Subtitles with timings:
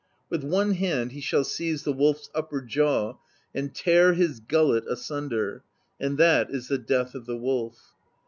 [0.31, 3.19] With one hand he shall seize the Wolf's upper jaw
[3.53, 5.63] and tear his gullet asunder;
[5.99, 7.93] and that is the death of the Wolf.